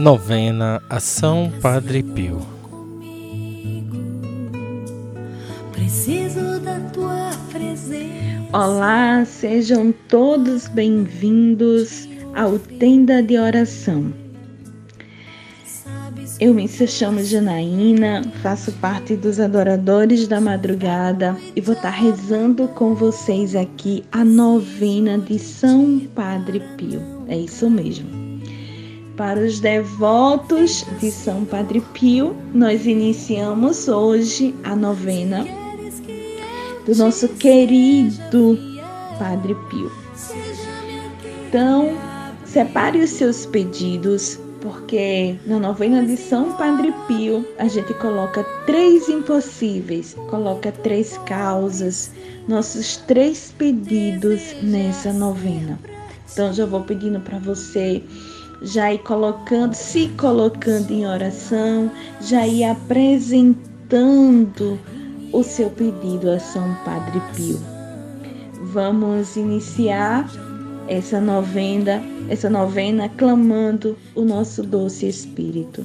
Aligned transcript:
Novena 0.00 0.82
a 0.88 0.98
São 0.98 1.52
Padre 1.60 2.02
Pio. 2.02 2.40
Preciso 5.72 6.58
da 6.60 6.80
tua 6.90 7.30
presença. 7.52 8.48
Olá, 8.50 9.22
sejam 9.26 9.92
todos 10.08 10.68
bem-vindos 10.68 12.08
ao 12.34 12.58
Tenda 12.58 13.22
de 13.22 13.38
Oração. 13.38 14.10
Eu 16.40 16.54
me 16.54 16.66
chamo 16.66 17.22
Janaína, 17.22 18.22
faço 18.42 18.72
parte 18.72 19.14
dos 19.14 19.38
adoradores 19.38 20.26
da 20.26 20.40
madrugada 20.40 21.36
e 21.54 21.60
vou 21.60 21.74
estar 21.74 21.90
rezando 21.90 22.68
com 22.68 22.94
vocês 22.94 23.54
aqui 23.54 24.02
a 24.10 24.24
novena 24.24 25.18
de 25.18 25.38
São 25.38 26.00
Padre 26.14 26.62
Pio. 26.78 27.02
É 27.28 27.36
isso 27.36 27.68
mesmo. 27.68 28.19
Para 29.20 29.40
os 29.40 29.60
devotos 29.60 30.86
de 30.98 31.10
São 31.10 31.44
Padre 31.44 31.82
Pio, 31.92 32.34
nós 32.54 32.86
iniciamos 32.86 33.86
hoje 33.86 34.54
a 34.64 34.74
novena 34.74 35.44
do 36.86 36.96
nosso 36.96 37.28
querido 37.28 38.58
Padre 39.18 39.54
Pio. 39.68 39.92
Então, 41.46 41.90
separe 42.46 43.00
os 43.00 43.10
seus 43.10 43.44
pedidos, 43.44 44.40
porque 44.62 45.36
na 45.46 45.58
novena 45.58 46.02
de 46.02 46.16
São 46.16 46.56
Padre 46.56 46.90
Pio 47.06 47.46
a 47.58 47.68
gente 47.68 47.92
coloca 47.92 48.42
três 48.64 49.06
impossíveis, 49.10 50.16
coloca 50.30 50.72
três 50.72 51.18
causas, 51.26 52.10
nossos 52.48 52.96
três 52.96 53.52
pedidos 53.58 54.40
nessa 54.62 55.12
novena. 55.12 55.78
Então, 56.32 56.54
já 56.54 56.64
vou 56.64 56.80
pedindo 56.84 57.20
para 57.20 57.38
você 57.38 58.02
já 58.62 58.92
ir 58.92 58.98
colocando, 58.98 59.74
se 59.74 60.08
colocando 60.10 60.90
em 60.90 61.06
oração, 61.06 61.90
já 62.20 62.46
ir 62.46 62.64
apresentando 62.64 64.78
o 65.32 65.42
seu 65.42 65.70
pedido 65.70 66.30
a 66.30 66.38
São 66.38 66.76
Padre 66.84 67.20
Pio. 67.34 67.58
Vamos 68.72 69.36
iniciar 69.36 70.28
essa 70.88 71.18
novena, 71.20 72.02
essa 72.28 72.50
novena 72.50 73.08
clamando 73.08 73.96
o 74.14 74.22
nosso 74.22 74.62
doce 74.62 75.08
Espírito. 75.08 75.84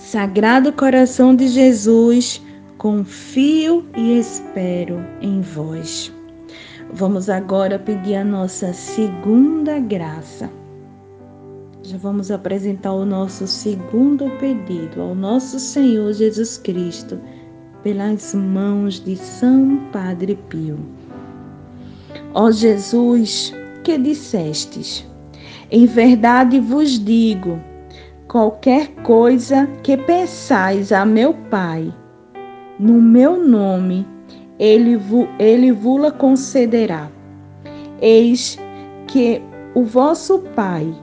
Sagrado 0.00 0.72
coração 0.72 1.36
de 1.36 1.46
Jesus, 1.46 2.42
confio 2.78 3.84
e 3.94 4.18
espero 4.18 5.04
em 5.20 5.42
vós. 5.42 6.10
Vamos 6.90 7.28
agora 7.28 7.78
pedir 7.78 8.16
a 8.16 8.24
nossa 8.24 8.72
segunda 8.72 9.78
graça. 9.78 10.50
Já 11.82 11.98
vamos 11.98 12.30
apresentar 12.30 12.92
o 12.92 13.04
nosso 13.04 13.46
segundo 13.46 14.30
pedido 14.38 15.02
ao 15.02 15.14
nosso 15.14 15.60
Senhor 15.60 16.12
Jesus 16.14 16.56
Cristo, 16.56 17.20
pelas 17.82 18.34
mãos 18.34 19.04
de 19.04 19.14
São 19.16 19.90
Padre 19.92 20.34
Pio. 20.48 20.78
Ó 22.32 22.50
Jesus, 22.50 23.54
que 23.84 23.98
dissestes? 23.98 25.06
Em 25.70 25.84
verdade 25.84 26.58
vos 26.58 26.98
digo, 26.98 27.60
qualquer 28.30 28.94
coisa 29.02 29.66
que 29.82 29.96
peçais 29.96 30.92
a 30.92 31.04
meu 31.04 31.34
Pai, 31.50 31.92
no 32.78 33.02
meu 33.02 33.44
nome, 33.44 34.06
ele, 34.56 34.96
ele 35.36 35.72
vula 35.72 36.12
concederá. 36.12 37.10
Eis 38.00 38.56
que 39.08 39.42
o 39.74 39.82
vosso 39.82 40.38
Pai, 40.54 40.94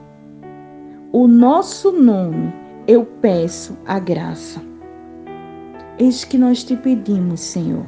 o 1.12 1.28
nosso 1.28 1.92
nome, 1.92 2.50
eu 2.86 3.04
peço 3.04 3.76
a 3.84 3.98
graça. 3.98 4.62
Eis 5.98 6.24
que 6.24 6.38
nós 6.38 6.64
te 6.64 6.76
pedimos, 6.76 7.40
Senhor, 7.40 7.84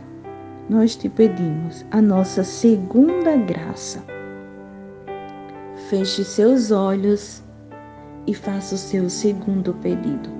nós 0.69 0.95
te 0.95 1.09
pedimos 1.09 1.87
a 1.91 2.03
nossa 2.03 2.45
segunda 2.45 3.37
graça. 3.37 4.05
Feche 5.89 6.25
seus 6.25 6.71
olhos 6.71 7.43
e 8.27 8.35
faça 8.35 8.75
o 8.75 8.79
seu 8.79 9.09
segundo 9.09 9.75
pedido. 9.75 10.40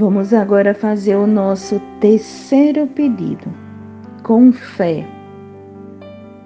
Vamos 0.00 0.32
agora 0.32 0.74
fazer 0.74 1.16
o 1.16 1.26
nosso 1.26 1.80
terceiro 1.98 2.86
pedido, 2.86 3.52
com 4.22 4.52
fé, 4.52 5.04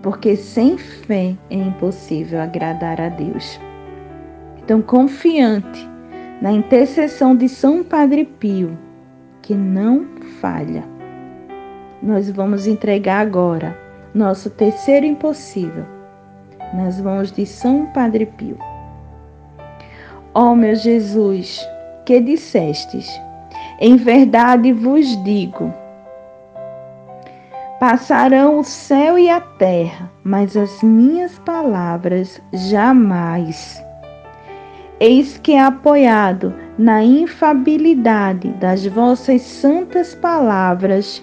porque 0.00 0.36
sem 0.36 0.78
fé 0.78 1.36
é 1.50 1.56
impossível 1.56 2.40
agradar 2.40 2.98
a 2.98 3.10
Deus. 3.10 3.60
Então, 4.56 4.80
confiante 4.80 5.86
na 6.40 6.50
intercessão 6.50 7.36
de 7.36 7.46
São 7.46 7.84
Padre 7.84 8.24
Pio, 8.24 8.74
que 9.42 9.54
não 9.54 10.06
falha, 10.40 10.82
nós 12.02 12.30
vamos 12.30 12.66
entregar 12.66 13.20
agora 13.20 13.78
nosso 14.14 14.48
terceiro 14.48 15.04
impossível 15.04 15.84
nas 16.72 16.98
mãos 17.02 17.30
de 17.30 17.44
São 17.44 17.84
Padre 17.92 18.24
Pio. 18.24 18.56
Ó 20.32 20.54
meu 20.54 20.74
Jesus, 20.74 21.60
que 22.06 22.18
dissestes: 22.18 23.06
Em 23.84 23.96
verdade 23.96 24.72
vos 24.72 25.20
digo, 25.24 25.74
passarão 27.80 28.60
o 28.60 28.62
céu 28.62 29.18
e 29.18 29.28
a 29.28 29.40
terra, 29.40 30.08
mas 30.22 30.56
as 30.56 30.84
minhas 30.84 31.36
palavras 31.40 32.40
jamais. 32.52 33.82
Eis 35.00 35.36
que, 35.36 35.56
apoiado 35.56 36.54
na 36.78 37.02
infabilidade 37.02 38.50
das 38.50 38.86
vossas 38.86 39.42
santas 39.42 40.14
palavras, 40.14 41.20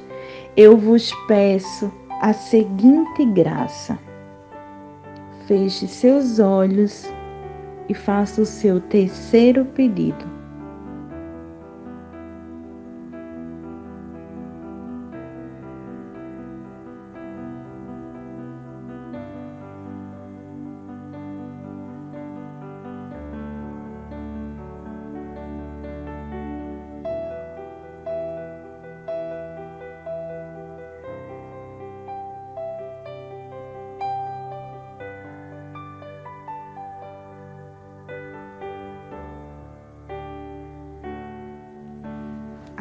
eu 0.58 0.76
vos 0.76 1.14
peço 1.30 1.90
a 2.20 2.34
seguinte 2.34 3.24
graça. 3.24 3.98
Feche 5.48 5.88
seus 5.88 6.42
olhos 6.42 7.10
e 7.88 7.94
faça 7.94 8.42
o 8.42 8.46
seu 8.46 8.82
terceiro 8.82 9.64
pedido. 9.64 10.39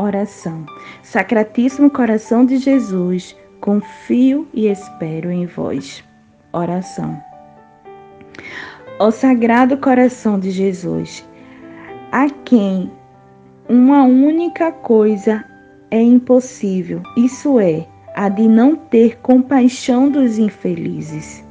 Oração. 0.00 0.64
Sacratíssimo 1.02 1.90
coração 1.90 2.46
de 2.46 2.56
Jesus, 2.56 3.36
confio 3.60 4.48
e 4.54 4.66
espero 4.66 5.30
em 5.30 5.44
vós. 5.44 6.02
Oração. 6.54 7.22
Ó 8.98 9.10
Sagrado 9.10 9.76
Coração 9.76 10.40
de 10.40 10.50
Jesus, 10.50 11.22
a 12.10 12.30
quem 12.30 12.90
uma 13.68 14.04
única 14.04 14.72
coisa 14.72 15.44
é 15.90 16.00
impossível, 16.00 17.02
isso 17.14 17.60
é, 17.60 17.86
a 18.16 18.30
de 18.30 18.48
não 18.48 18.76
ter 18.76 19.18
compaixão 19.18 20.10
dos 20.10 20.38
infelizes. 20.38 21.44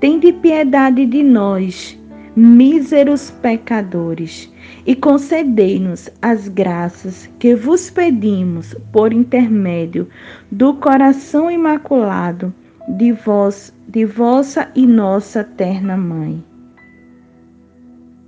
Tende 0.00 0.34
piedade 0.34 1.06
de 1.06 1.22
nós, 1.22 1.98
míseros 2.36 3.30
pecadores 3.30 4.52
e 4.84 4.94
concedei-nos 4.94 6.10
as 6.20 6.48
graças 6.48 7.30
que 7.38 7.54
vos 7.54 7.88
pedimos 7.88 8.74
por 8.92 9.10
intermédio 9.10 10.06
do 10.52 10.74
coração 10.74 11.50
imaculado 11.50 12.52
de 12.88 13.10
vós, 13.12 13.72
de 13.88 14.04
vossa 14.04 14.70
e 14.74 14.86
nossa 14.86 15.42
terna 15.42 15.96
mãe. 15.96 16.44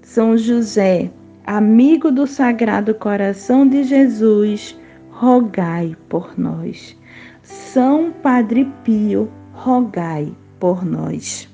São 0.00 0.38
José, 0.38 1.10
amigo 1.46 2.10
do 2.10 2.26
Sagrado 2.26 2.94
Coração 2.94 3.68
de 3.68 3.84
Jesus, 3.84 4.74
rogai 5.10 5.94
por 6.08 6.32
nós. 6.38 6.96
São 7.42 8.10
Padre 8.22 8.66
Pio, 8.82 9.30
rogai 9.52 10.34
por 10.58 10.82
nós. 10.84 11.48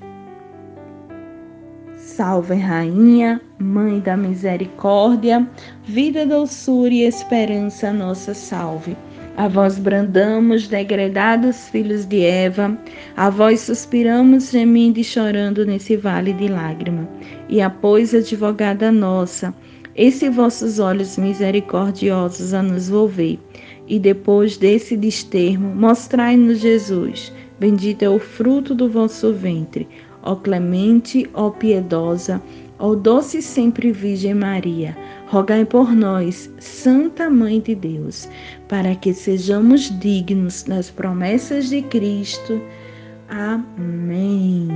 Salve, 2.17 2.55
Rainha, 2.55 3.41
Mãe 3.59 3.99
da 3.99 4.17
Misericórdia, 4.17 5.45
vida, 5.83 6.25
doçura 6.25 6.95
e 6.95 7.03
esperança, 7.03 7.93
nossa 7.93 8.33
salve. 8.33 8.97
A 9.37 9.49
vós 9.49 9.81
brandamos, 9.81 10.69
degredados 10.69 11.69
filhos 11.71 12.07
de 12.07 12.23
Eva, 12.25 12.79
a 13.17 13.31
vós 13.31 13.63
suspiramos, 13.63 14.53
gemindo 14.53 15.01
e 15.01 15.03
chorando 15.03 15.67
nesse 15.67 15.97
vale 15.97 16.33
de 16.33 16.47
lágrima. 16.47 17.09
E 17.49 17.61
após, 17.61 18.15
advogada 18.15 18.93
nossa, 18.93 19.53
esses 19.97 20.33
vossos 20.33 20.79
olhos 20.79 21.19
misericordiosos 21.19 22.55
a 22.55 22.63
nos 22.63 22.89
volver. 22.89 23.41
E 23.89 23.99
depois 23.99 24.57
desse 24.57 24.97
destermo, 24.97 25.75
mostrai-nos 25.75 26.61
Jesus. 26.61 27.33
Bendito 27.59 28.03
é 28.05 28.09
o 28.09 28.21
fruto 28.21 28.73
do 28.73 28.89
vosso 28.89 29.33
ventre 29.33 29.89
ó 30.25 30.35
clemente, 30.37 31.29
ó 31.35 31.51
piedosa, 31.51 32.43
ó 32.79 32.95
doce 32.95 33.41
sempre 33.43 33.93
Virgem 33.93 34.35
Maria, 34.35 34.97
rogai 35.29 35.65
por 35.65 35.95
nós, 35.95 36.51
Santa 36.59 37.31
Mãe 37.31 37.61
de 37.61 37.75
Deus, 37.75 38.29
para 38.69 38.95
que 38.97 39.13
sejamos 39.13 39.97
dignos 40.01 40.63
das 40.63 40.91
promessas 40.91 41.69
de 41.69 41.83
Cristo. 41.83 42.61
Amém. 43.29 44.69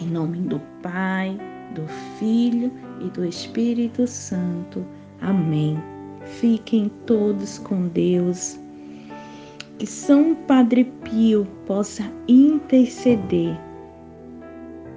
Em 0.00 0.06
nome 0.06 0.38
do 0.38 0.60
Pai, 0.82 1.38
do 1.74 1.86
Filho 2.18 2.72
e 3.00 3.08
do 3.10 3.24
Espírito 3.24 4.06
Santo. 4.06 4.84
Amém. 5.20 5.78
Fiquem 6.24 6.90
todos 7.06 7.58
com 7.58 7.88
Deus. 7.88 8.58
Que 9.78 9.86
São 9.86 10.34
Padre 10.34 10.84
Pio 11.04 11.46
possa 11.64 12.02
interceder 12.26 13.56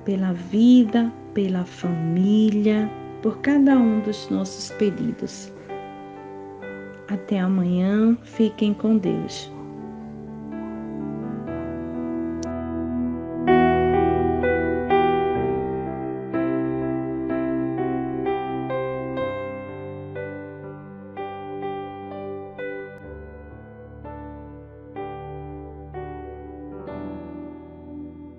pela 0.06 0.34
vida, 0.34 1.12
pela 1.34 1.64
família, 1.66 2.90
por 3.22 3.38
cada 3.40 3.78
um 3.78 4.00
dos 4.02 4.30
nossos 4.30 4.70
pedidos. 4.78 5.52
Até 7.08 7.40
amanhã, 7.40 8.18
fiquem 8.24 8.74
com 8.74 8.98
Deus. 8.98 9.52